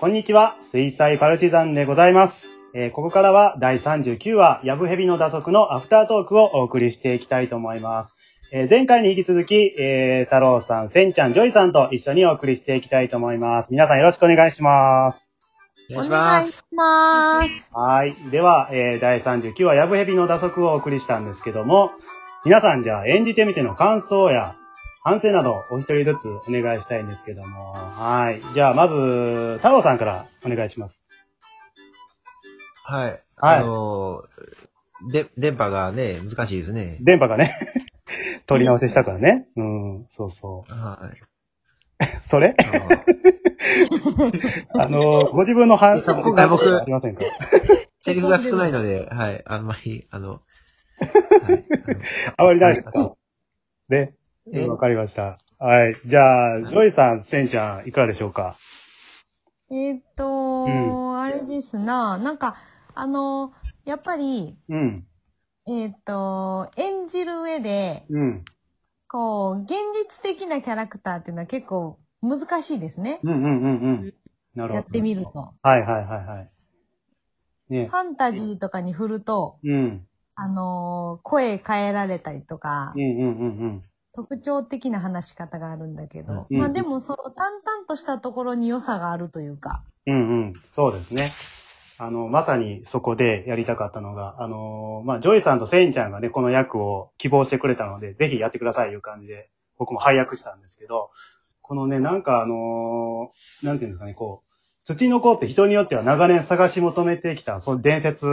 [0.00, 2.46] こんにちは、水彩パルチザンでございます。
[2.72, 8.16] えーここからは第39話、ヤブヘビの蛇足のアフタートークをお送りしていきたいと思います。
[8.52, 13.72] えー前回に引き続き、えー、太郎さん、せんちゃん、ジョイさんと一緒にお送りしていきたいと思います。
[13.72, 15.28] 皆さんよろしくお願いします。
[15.90, 16.52] お願いします。
[16.52, 17.70] します。
[17.74, 18.14] はい。
[18.30, 21.90] では、えー第39話、ヤブヘビの蛇足をお送りしたんですけども、
[22.44, 24.54] 皆さんじゃあ演じてみての感想や
[25.04, 28.42] 反省などお一人ずつお願いしたいんですけども、はい。
[28.54, 31.04] じゃあまず、太郎さんからお願いします。
[32.84, 33.10] はい。
[33.40, 36.98] はいあのー、で、電波がね、難しいですね。
[37.00, 37.54] 電波がね、
[38.46, 39.46] 取り直ししたからね。
[39.56, 41.16] うん、そうそはい。
[41.16, 41.28] う。
[42.22, 42.56] それ？
[44.74, 47.24] あの あの、ご自分の反省今回僕ありませんか？
[48.02, 49.42] セリフが少ないので、はい。
[49.46, 50.36] あんまり、あの、は
[51.52, 51.64] い。
[52.36, 53.14] あまりないですはか
[53.88, 54.14] ね。
[54.52, 55.38] えわかりました。
[55.58, 55.96] はい。
[56.06, 58.56] じゃあ、ジョイさん、センちゃん、いかがでしょうか？
[59.70, 62.56] えーっと、うあれですな、なんか、
[62.94, 63.52] あの、
[63.84, 65.04] やっぱり、うん。
[65.66, 68.44] えーっと、演じる上で、うん。
[69.08, 69.72] こう、現
[70.10, 73.20] 実的なキャラクターっていうのは結構難しいですね。
[73.22, 73.68] うんうんうんう
[74.06, 74.14] ん。
[74.54, 74.74] なるほど。
[74.74, 75.54] やってみると。
[75.62, 76.50] はいはいはいはい。
[77.68, 77.94] ねフ。
[77.94, 80.06] ァンタジーとかに振ると、うん。
[80.34, 83.84] あの、声変えられたりとかうん、うんうんうん。
[84.18, 90.52] 特徴的な話し方があるんだけど、うんまあでも、その淡々としたところに良さがあるというか、うんうん。
[90.74, 91.30] そうですね。
[91.98, 101.10] あの、まさにそこでやりたかったのが、あのーまあ、ジョイさんとセンちゃんがね、この役を希望してくれたので、ぜひやってくださいいう感じで、僕も配役したんですけど、
[101.62, 104.48] このね、なんかあのーなんていうんですかね、こう、
[104.84, 108.26] 土の子って人によっては長年探し求めてきた、その伝説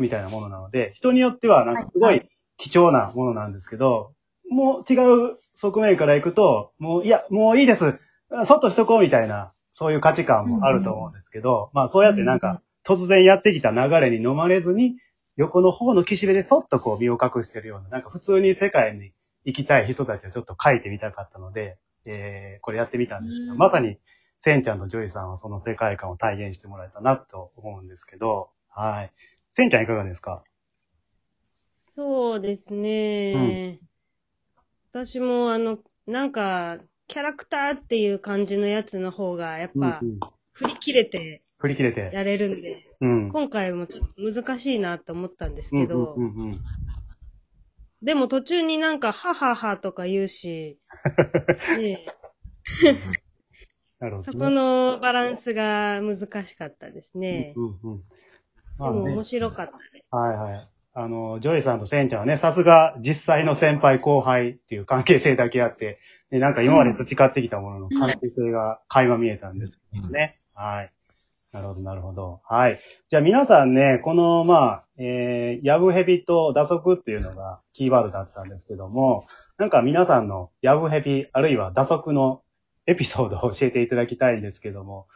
[0.00, 4.13] みたいなものなので、人によってはなんかすごはい貴重なものなんですけど、
[4.50, 4.96] もう違
[5.32, 7.98] う側面から行くと、もう、いや、もういいです。
[8.44, 14.96] そっとしとこうみたいな、そういう価値観もあると思うんですけど、まあそうやってなんか、突然やってきた流れに飲まれずに、
[15.36, 19.12] 横の方の岸辺でそっとこう身を隠してるような、なんか普通に世界に
[19.44, 23.98] 行きたい人たちをちょっと書いてみたかったので、えー、これやってみたんですけど、うんまさに、
[24.38, 29.12] センちゃんとジョイさんはその世界観を体現してもらえたなと思うんですけど、はい。
[29.54, 30.44] センちゃんいかがですか？
[31.96, 33.78] そうですね。
[34.94, 36.78] 私も、あの、なんか、
[37.08, 40.20] キャラクターっていう感じのやつの方が、やっぱう、んうん
[40.52, 42.10] 振り切れて振り切れて。
[42.12, 43.28] やれるんで、うん。
[43.28, 46.60] 今回もちょっと難しいなと思ったんですけどう、んうんうんうん
[48.02, 50.78] でも途中になんか、はははとか言うし、
[53.98, 54.32] なるほど、ね。
[54.32, 57.54] そこのバランスが難しかったですね。
[57.56, 57.98] うんうんうん。
[57.98, 58.04] で
[58.78, 60.06] まあねも面白かったです。
[60.14, 60.73] はいはい。
[60.96, 65.98] あの、ジョイさんとセンちゃんはね、さすが実際の先輩後輩っていう関係性だけあって、
[66.30, 70.38] でなんか今まで培ってきたものの関係性が垣間見えたんですけどね。
[70.54, 70.92] はい。
[71.52, 72.40] なるほど、なるほど。
[72.44, 72.80] はい。
[73.10, 79.26] じゃあ皆さんね、この、まあ、えー、ヤブヘビと打足っていうのがキーワードだったんですけども、
[79.58, 82.42] なんか皆さんのヤブヘビ、あるいは打足の
[82.86, 85.06] エピソードを教えていただきたいんですけども、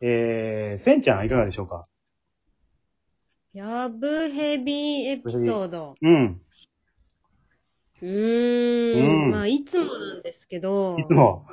[0.00, 1.84] えー、センちゃんいかがでしょうか？
[3.54, 5.94] ヤブヘビエピソード。
[6.00, 6.40] うん。
[8.02, 9.24] うーん。
[9.24, 11.46] うんまあ、いつもなんですけど、いつも。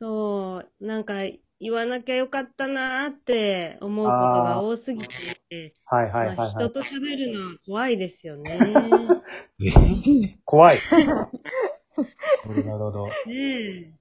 [0.00, 1.14] そう、なんか
[1.58, 6.68] 言わなきゃよかったなーって思うことが多すぎて、はいはいはい、まあ、はい。
[6.68, 8.52] 人と喋るのは怖いですよね。
[9.64, 10.80] え怖い。
[12.64, 13.06] なるほど。
[13.26, 13.92] ねえ。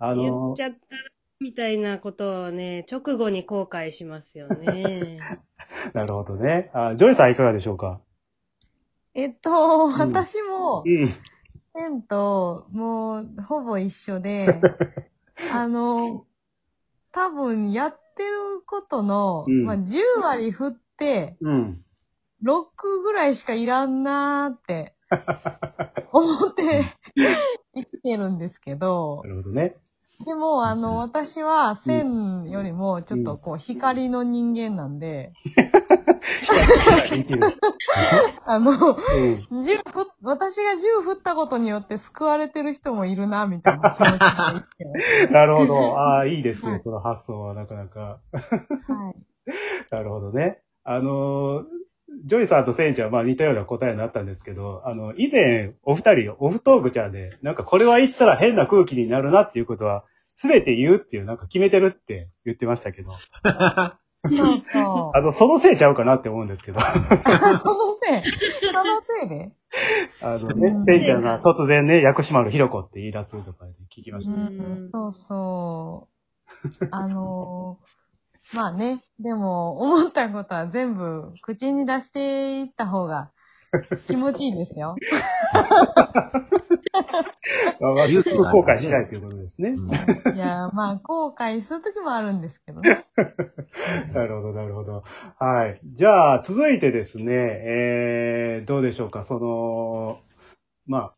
[0.00, 0.78] あ言っのち、ゃった
[1.40, 5.18] みたいなことをね、直後に後悔しますよね。
[5.94, 6.70] なるほどね。
[6.74, 8.00] あジョイさんいかがでしょうか？
[9.14, 11.14] えっと、ん私も、うん。
[11.74, 14.60] センと、もう、ほぼ一緒で、
[15.52, 16.24] あの、
[17.12, 21.84] 多分、やってることの、うんまあ、10割振って、うん。
[22.44, 24.94] 6ぐらいしかいらんなーって、
[26.12, 26.82] 思って、
[27.74, 29.76] 生きてるんですけどな、るほどね。
[30.24, 35.32] でも、あの、私は、線よりも、ちょっとこう、光の人間なんで。
[38.44, 39.62] あの、うん。
[39.62, 44.94] 銃ふ私が銃振ったことによって救われてる人もいるな、みたいな気持ちで生きてま
[45.28, 45.30] す。
[45.32, 45.98] なるほど。
[45.98, 46.74] ああ、いいですはい。
[46.74, 48.00] ねその発想はなかなか。
[48.32, 49.28] はい。
[49.90, 50.58] なるほどね。
[50.84, 51.64] あのー、
[52.24, 60.04] ジョイさんとセインちゃんはまあ似たような答えになったんですけど、あの、以前お二人オフトークちゃんで、なんかこれは言ったら変な空気になるなっていうことは、
[60.38, 66.82] すべて言うっていうなんか決めてるって言ってましたけど、そうそあの、そのせいちゃうかなって思うんですけど、う。
[66.82, 66.96] その
[68.00, 68.22] せい、
[68.60, 68.84] その
[69.20, 69.52] せいで？
[70.22, 74.32] あのねうん、セイちゃんが突然ね、薬師丸ひろ子って言い出すとかで聞きまうした。
[74.32, 76.08] ん、そうそ
[76.80, 76.88] う。
[76.90, 83.30] あのーまあね、でも、思ったことは全部口に出していった方が
[84.06, 84.96] 気持ちいいですよ。
[87.80, 89.70] 勇気が後悔しないということですね。
[89.70, 93.04] うんいや、まあ、後悔するときもあるんですけどね。
[94.14, 95.04] なるほど、なるほど。
[95.38, 95.80] はい。
[95.84, 100.20] じゃあ、続いてですね、えー、どうでしょうか、その、
[100.86, 101.14] まあ、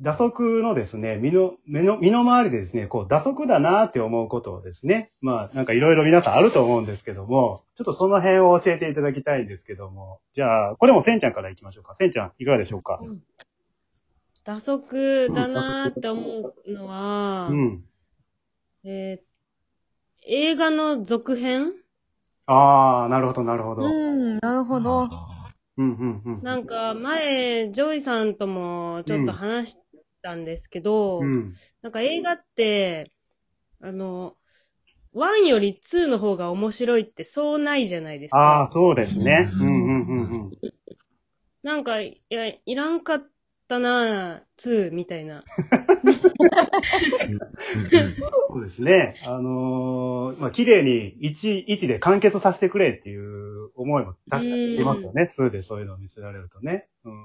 [0.00, 11.94] 打足のですね、身の、目の、身の回りでですね、こう、打足だなって思うことをですね、まあ、なんかいろいろ皆さんあると思うんですけども、ちょっとその辺を教えていただきたいんですけども、じゃあ、これもせんちゃんから行きましょうか。
[11.94, 13.00] せんちゃん、いかがでしょうか？
[14.44, 17.84] 打足だなーって思うのは、うん。
[18.84, 19.24] えー
[20.26, 21.74] 映画の続編？
[22.46, 23.82] ああ、なるほど、なるほど。
[23.82, 25.08] ううん、ん、なるほど。
[25.76, 26.42] うん、うん。
[26.42, 29.78] なんか前、ジョイさんともちょっと話し
[30.22, 31.54] たんですけど、うん。
[31.82, 33.12] なんか映画って、
[33.80, 34.36] あの、
[35.12, 38.38] 1より2の方が面白いってそうないじゃないですか。
[38.38, 39.50] ああ、そうですね。
[39.52, 40.52] う、うんんうん、うん、うん。
[41.62, 43.30] なんか、いや、いらんかっ
[43.74, 45.44] たな2みたいな。
[48.48, 49.16] そうですね。
[49.26, 55.28] あのーまあ、綺麗に1、1で完結させてくれっていう思いも確かにありますよね。
[55.32, 56.88] 2でそういうのを見せられるとね。
[57.04, 57.24] うん。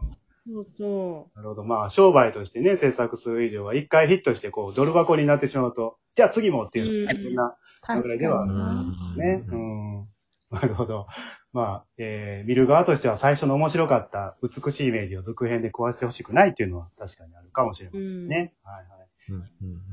[0.52, 1.64] そうそなるほど。
[1.64, 8.84] まあ、商売としてね、制作する以上は、一回ヒットして、こう、ドル箱になってしまうと、じゃあ次もっていう、うんそんな確ぐらいではあるな
[9.16, 9.44] ね。
[9.48, 10.08] うん。
[10.50, 11.06] なるほど。
[11.52, 17.92] まあ、えー、見る側としては最初の面白かった美しいイメージを続編で壊してほしくないっていうのは確かにあるかもしれう。
[17.92, 18.28] ませうんん。
[18.28, 18.54] ね。
[18.64, 18.86] はいはい。
[19.30, 19.44] うんうん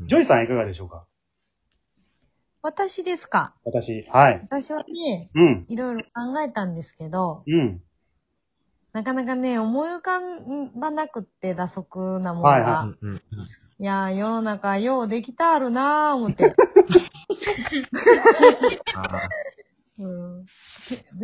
[0.02, 1.06] うんジョイさんいかがでしょうか？
[2.62, 3.54] 私ですか？
[3.64, 4.04] 私。
[4.10, 4.40] はい。
[4.42, 5.64] 私はね、うん。
[5.68, 7.82] いろいろ考えたんですけど、うん。
[8.92, 10.20] なかなかね、思い浮か
[10.74, 12.48] ばなくって、蛇足なものが。
[12.50, 13.20] はいはうんうんうん
[13.78, 16.54] いやー、世の中ようできたあるなー思って。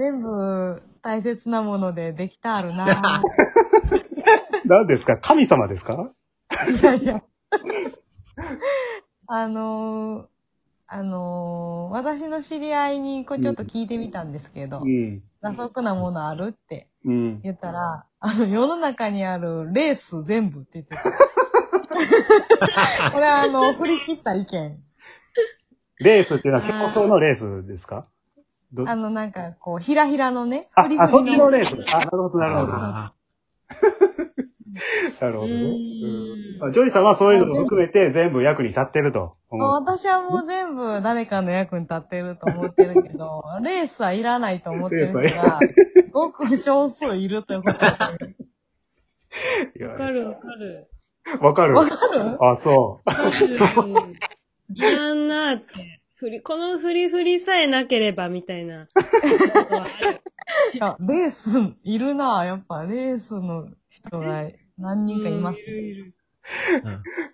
[0.03, 3.23] 全部大切なものでできたあるなー。
[4.67, 5.17] 何ですか？
[5.17, 6.11] 神様ですか？
[6.81, 7.23] いやいや。
[9.29, 10.25] あのー、
[10.89, 15.23] あのー、私の知り合いにこうちょっと聞いてみたんですけど、うん。
[15.41, 17.41] 打足なものあるってうん。
[17.43, 21.03] 言ったら、あの、世の中にあるレース全部って言ってた。
[23.13, 24.83] これあの、振り切った意見。
[26.01, 28.05] レースっていうのは競争のレースですか？
[28.73, 31.95] どあの、なんか、こう、ひらひらのね、あ振り、あ、そっちのレース。
[31.95, 32.73] あ、なるほど、なるほど。
[32.75, 33.13] あ
[35.21, 36.73] なるほどね。
[36.73, 39.71] ジョイさんはそういうのも含めて全部役に立ってると思う。
[39.73, 45.61] 私はもう全部誰かの役に立ってると思ってるけど、 レースはいらないと思ってる人レースが、
[46.13, 47.93] ごく少数いるということわ
[49.97, 50.89] かるわかる。
[51.41, 51.75] わかる。
[51.75, 52.39] わかる？
[52.45, 54.17] あ、そわかる。
[54.75, 56.02] いらんなーって。
[56.43, 58.89] この振り振りさえなければみたいな。
[60.73, 61.51] いや、レース
[61.83, 64.49] いるなやっぱレースの人が
[64.79, 65.61] 何人かいます。
[65.61, 66.15] いるいる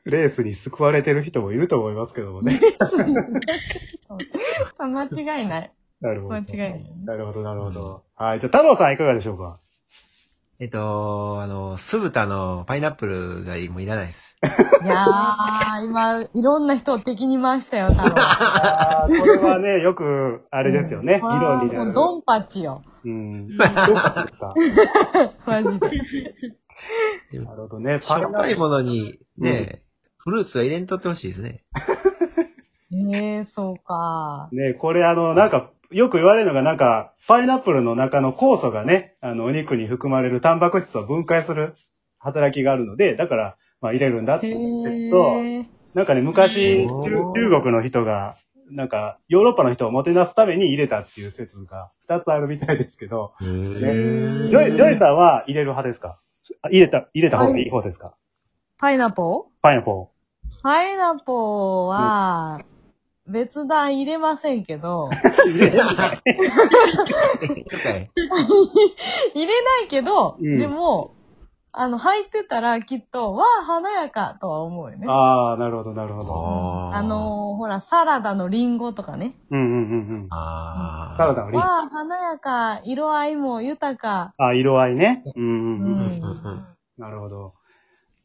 [0.04, 0.10] う。
[0.10, 2.58] レースに救われてる人もいると思いますけどもね。
[4.78, 5.72] 間違いない。
[6.00, 6.34] なるほど。
[6.34, 6.84] 間違いない。
[7.04, 8.04] なるほど、なるほど。
[8.14, 8.40] はい。
[8.40, 9.60] じゃあ、太郎さんいかがでしょうか？
[10.60, 14.27] えっと、あの、酢豚のパイナップルがもういらないです。
[14.40, 18.14] いやー、今、いろんな人を敵に回したよ、太郎。
[18.16, 21.14] ああ、これはね、よく、あれですよね。
[21.14, 21.84] 議論になる。
[21.86, 22.82] もうドンパチよ。
[23.04, 23.48] うん。
[23.48, 24.54] どうかですか
[25.46, 27.40] マジで。
[27.40, 28.00] なるほどね。
[28.00, 29.82] しょっぱいもものに、ね、
[30.18, 31.64] フルーツは入れんとってほしいですね。
[32.92, 32.96] え
[33.38, 34.48] えー、そうか。
[34.52, 41.74] ね、これあの、なんか、よく言われるのが、なんか、パイナップルの中の酵素がね、あの、お肉に含まれるタンパク質を分解する
[42.18, 45.64] 働きがあるので、だから、まあ入れるんだってへ言ってると、ー。
[45.94, 48.36] なんかね、昔、中中国の人が、
[48.70, 56.18] なんか、ヨーロッパの人をもてなすために入れたっていう説が二つあるみたいですけど、へジーョイ、ジョイさんは入れる派ですか？
[56.62, 58.14] あ入れた、入れた方がいい方ですか、
[58.78, 59.46] パイナポ？
[59.62, 60.10] パイナポ。
[60.62, 62.60] パイナポは、
[63.26, 65.50] 別段入れませんけど、ー。
[65.50, 66.22] 入れる了解
[69.34, 70.58] 入れないけど、うん。
[70.58, 71.14] でも、
[71.72, 75.06] あの、入ってたらきっと、わあ、華やかとは思うよね。
[75.08, 76.90] ああ、なるほど、なるほど。
[76.94, 79.34] あのー、ほら、サラダのリンゴとかね。
[79.50, 80.26] うんうんうんうん。
[80.30, 81.60] あーサラダのリン。
[81.60, 84.34] わあ、華やか、色合いも豊か。
[84.38, 85.22] あ、色合いね。
[85.36, 85.80] うんうんううん。
[85.82, 86.66] うん、ん。
[86.96, 87.54] なるほど。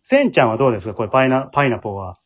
[0.04, 0.94] センちゃんはどうですか？
[0.94, 2.18] これパイナ、パイナポーは。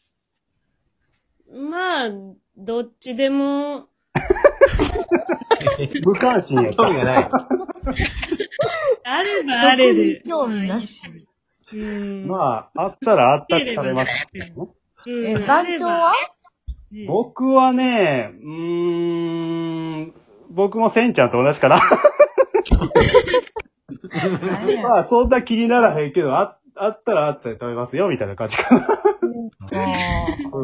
[1.52, 2.10] まあ、
[2.58, 3.88] どっちでも、
[6.06, 6.84] 無関心やった。
[6.84, 7.30] 興味がない。
[9.10, 10.22] あればあれで。
[10.28, 11.02] 興味なし。
[11.74, 12.28] うん。
[12.28, 14.54] まあ、あったらあったって食べます、ね。
[15.06, 16.14] うんえ、団長は？
[16.92, 20.14] ね僕はね、うーん、
[20.52, 21.80] 僕もせんちゃんと同じかな。
[24.84, 28.82] まあ、そんな気にならへんけど、ああったらあったで食べますよ、みたいな感じかな。
[28.84, 29.28] あー
[30.54, 30.62] うん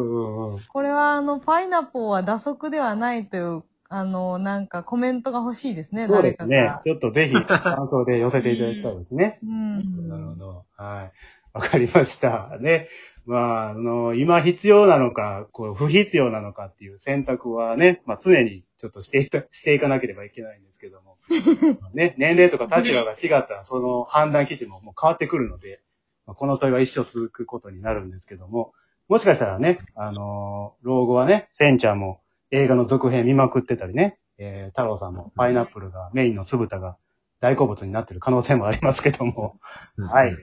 [0.50, 0.60] んうん。
[0.60, 6.82] これは、あの、パイナポーは打足ではないという、あの、なんかコメントが欲しいですね、そう誰かかですねら。。
[6.84, 9.38] ちょっとぜひ、感想で寄せていただきたいですね。
[9.44, 10.08] うん。
[10.08, 10.64] なるほど。
[10.76, 11.12] はい。
[11.52, 12.58] わかりました。
[12.60, 12.88] ね。
[13.24, 21.16] まあ、あの、今必要なのか、こう、不必要なのかっていう選択はね、まあ常にちょっとしていた、していかなければいけないんですけども。
[21.94, 25.80] ね、年齢とか立場が違ったら、その判断基準ももう変わってくるので、
[26.26, 28.72] まあこの問いは一生続くことになるんですけども、
[29.06, 32.23] もしかしたらね、あの老後はね、センちゃんも
[32.54, 36.96] 映画の続編見まくってたりね、えー、太郎さんもパイナップルがメインの酢豚が
[37.40, 39.58] 大好物になってる可能性もありますけども、
[39.98, 40.36] はい。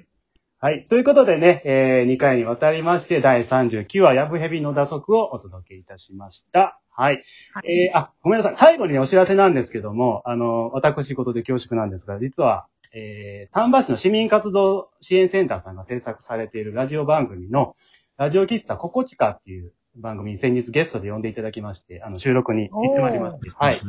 [0.60, 0.86] はい。
[0.89, 6.80] ということでね、えー、2回にわたりまして、第39話、ヤブヘビの打足をお届けいたしました。
[6.91, 7.24] はい。
[7.53, 8.56] はいえー、あ、ごめんなさい。
[8.58, 17.75] 最後にね、お知らせなんですけども、あの、私事で恐縮なんですが、実は、えー、丹波市の市民活動支援センターさんが制作されているラジオ番組の、
[18.18, 23.79] ラジオ喫茶ココチカっていう番組に先日ゲストで呼んでいただきまして、あの、収録に行ってまいりまして、はい。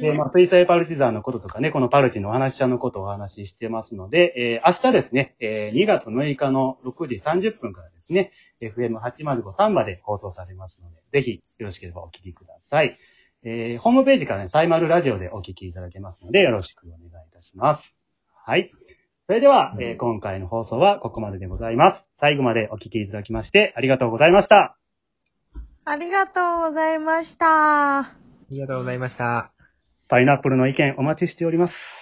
[0.00, 8.30] で、まあ、水彩パルチザンのこととかね、このパルチのお話しちゃんのことをお話ししてますので、えー明日ですね、えー2月6日の6時30分からですね、
[8.60, 12.96] FM805 丹波で放送されますので、ぜひよろしければお聞きください。
[13.42, 17.96] えーホームページからね、サイマルラジオでお聞きいただけますので、よろしくお願いいたします。
[18.44, 18.70] はい。
[19.26, 22.06] それでは、えー今回の放送はここまででございます。
[22.16, 24.79] 最後までお聞きいただきまして、ありがとうございました。
[25.84, 27.98] ありがとうございました。
[28.00, 28.16] あ
[28.50, 29.52] りがとうございました。
[30.08, 31.99] パイナップルの意見お待ちしております。